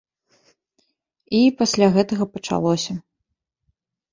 [1.39, 2.93] І пасля гэтага пачалося.